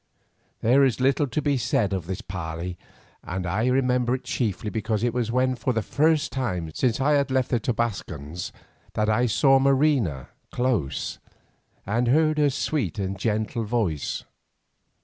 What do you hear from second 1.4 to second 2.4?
be said of this